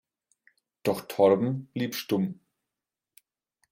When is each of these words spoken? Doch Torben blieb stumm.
Doch 0.81 1.01
Torben 1.01 1.67
blieb 1.73 1.93
stumm. 1.93 2.39